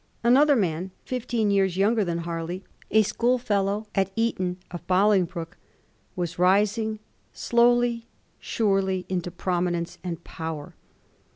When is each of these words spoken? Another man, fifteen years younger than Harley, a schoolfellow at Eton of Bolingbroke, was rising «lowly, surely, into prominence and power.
Another 0.23 0.55
man, 0.55 0.89
fifteen 1.05 1.51
years 1.51 1.77
younger 1.77 2.03
than 2.03 2.17
Harley, 2.17 2.63
a 2.89 3.03
schoolfellow 3.03 3.85
at 3.93 4.11
Eton 4.15 4.57
of 4.71 4.87
Bolingbroke, 4.87 5.57
was 6.15 6.39
rising 6.39 6.97
«lowly, 7.53 8.07
surely, 8.39 9.05
into 9.09 9.29
prominence 9.29 9.99
and 10.03 10.23
power. 10.23 10.73